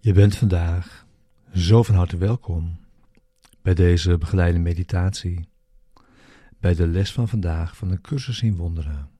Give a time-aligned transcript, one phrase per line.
[0.00, 1.06] Je bent vandaag
[1.54, 2.78] zo van harte welkom
[3.62, 5.48] bij deze begeleide meditatie,
[6.60, 9.10] bij de les van vandaag van de cursus in wonderen.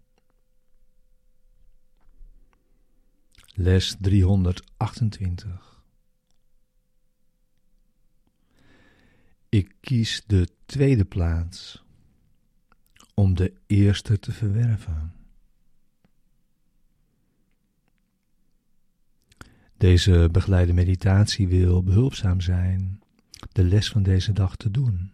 [3.55, 5.84] Les 328.
[9.48, 11.84] Ik kies de tweede plaats
[13.15, 15.18] om de eerste te verwerven.
[19.79, 23.03] Deze begeleide meditatie wil behulpzaam zijn
[23.53, 25.13] de les van deze dag te doen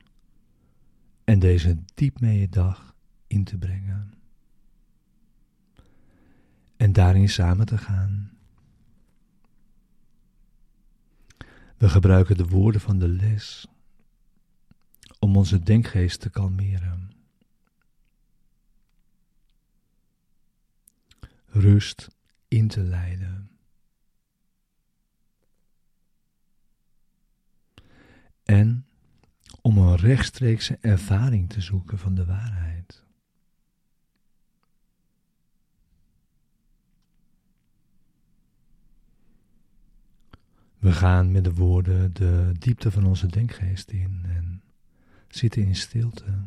[1.24, 2.94] en deze diep mee dag
[3.26, 4.14] in te brengen.
[6.76, 8.38] En daarin samen te gaan.
[11.76, 13.66] We gebruiken de woorden van de les
[15.18, 17.10] om onze denkgeest te kalmeren.
[21.46, 22.08] Rust
[22.48, 23.54] in te leiden.
[28.44, 28.86] En
[29.66, 33.02] om een rechtstreekse ervaring te zoeken van de waarheid.
[40.78, 44.62] We gaan met de woorden de diepte van onze denkgeest in en
[45.28, 46.44] zitten in stilte.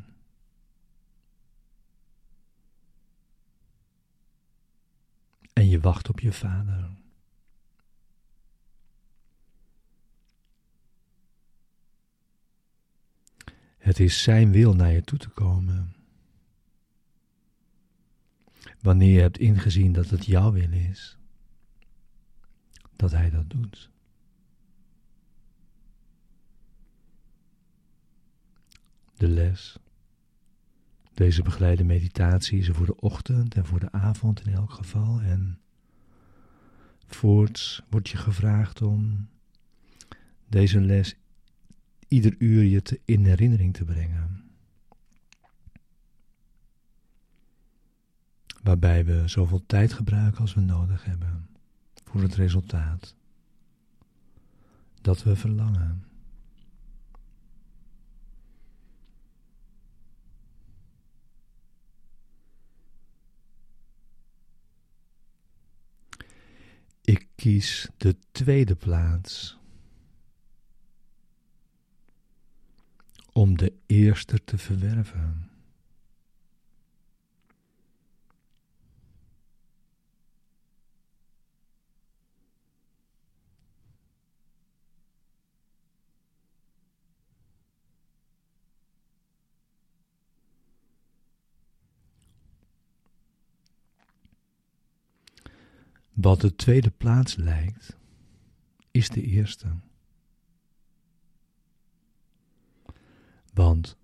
[5.54, 6.90] En je wacht op je vader.
[13.88, 15.96] Het is Zijn wil naar je toe te komen.
[18.82, 21.18] Wanneer je hebt ingezien dat het jouw wil is,
[22.96, 23.92] dat Hij dat doet.
[29.18, 29.78] De les,
[31.14, 35.22] deze begeleide meditatie is voor de ochtend en voor de avond in elk geval.
[35.22, 35.60] En
[37.06, 39.30] voorts wordt je gevraagd om
[40.48, 41.16] deze les
[42.08, 44.52] ieder uur je te in herinnering te brengen.
[48.64, 51.50] Waarbij we zoveel tijd gebruiken als we nodig hebben
[52.04, 53.16] voor het resultaat
[55.02, 56.06] dat we verlangen.
[67.02, 69.57] Ik kies de tweede plaats
[73.38, 75.50] om de eerste te verwerven.
[96.14, 97.98] Wat de tweede plaats lijkt,
[98.92, 99.68] is de eerste.
[103.58, 103.98] Want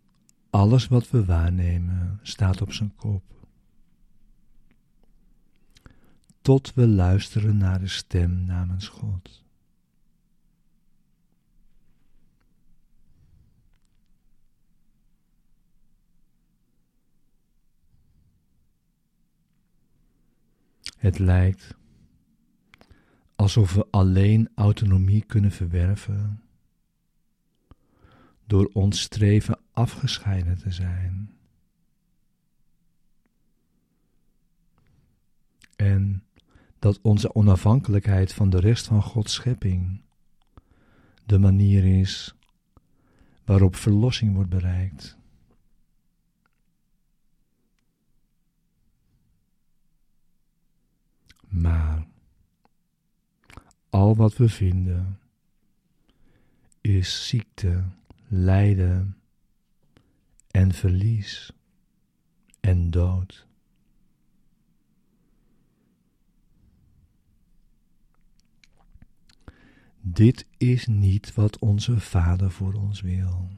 [0.49, 3.23] alles wat we waarnemen staat op zijn kop.
[6.41, 9.43] Tot we luisteren naar de stem namens God.
[20.97, 21.75] Het lijkt
[23.35, 26.43] alsof we alleen autonomie kunnen verwerven
[28.45, 31.37] door ons streven afgescheiden te zijn.
[35.75, 36.23] En
[36.79, 40.01] dat onze onafhankelijkheid van de rest van Gods schepping
[41.25, 42.35] de manier is
[43.45, 45.17] waarop verlossing wordt bereikt.
[51.47, 52.07] Maar
[53.89, 55.19] al wat we vinden
[56.81, 57.83] is ziekte
[58.35, 59.17] lijden
[60.51, 61.51] en verlies
[62.59, 63.47] en dood.
[70.01, 73.49] Dit is niet wat onze Vader voor ons wil.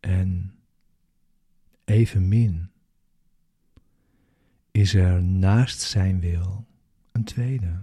[0.00, 0.54] En
[1.84, 2.70] evenmin
[4.70, 6.70] is er naast Zijn wil
[7.24, 7.80] tweede.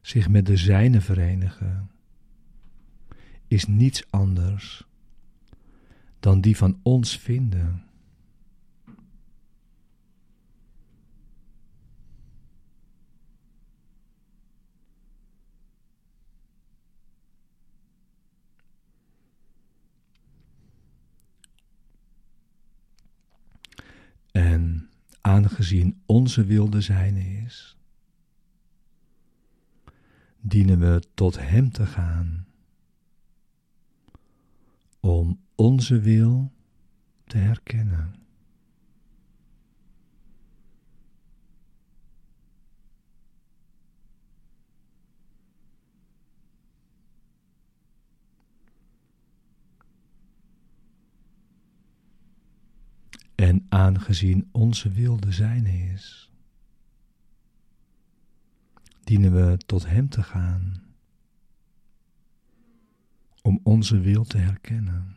[0.00, 1.90] Zich met de zijne verenigen
[3.48, 4.86] is niets anders
[6.20, 7.85] dan die van ons vinden.
[25.26, 27.76] Aangezien onze wil de zijne is,
[30.40, 32.46] dienen we tot Hem te gaan
[35.00, 36.52] om onze wil
[37.24, 38.14] te herkennen.
[53.34, 56.30] En aangezien onze wil de zijne is,
[59.04, 60.82] dienen we tot Hem te gaan
[63.42, 65.16] om onze wil te herkennen.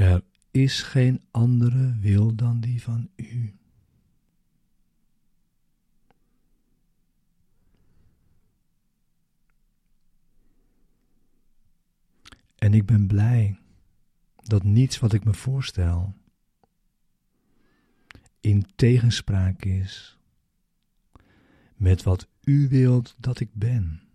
[0.00, 3.54] Er is geen andere wil dan die van u.
[12.54, 13.58] En ik ben blij
[14.36, 16.14] dat niets wat ik me voorstel
[18.40, 20.18] in tegenspraak is
[21.76, 24.09] met wat u wilt dat ik ben.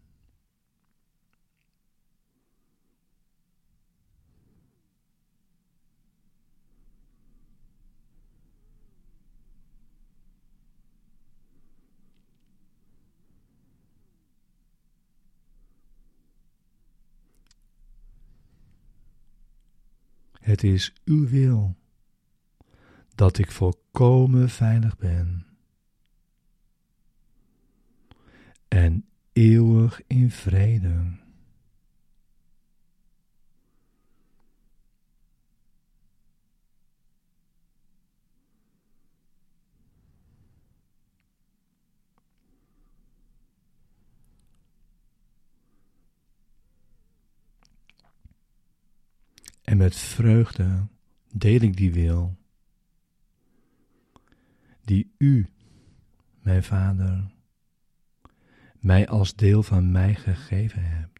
[20.46, 21.76] Het is uw wil
[23.16, 25.46] dat ik volkomen veilig ben
[28.68, 31.18] en eeuwig in vrede.
[49.76, 50.88] En met vreugde
[51.32, 52.36] deel ik die wil,
[54.82, 55.48] die u,
[56.42, 57.32] mijn Vader,
[58.80, 61.20] mij als deel van mij gegeven hebt.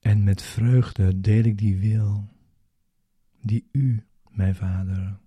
[0.00, 2.28] En met vreugde deel ik die wil
[3.40, 5.18] die u mijn Vader,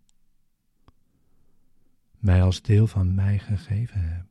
[2.18, 4.31] mij als deel van mij gegeven hebt.